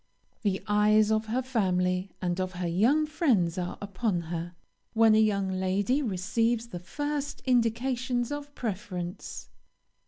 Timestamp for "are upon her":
3.59-4.55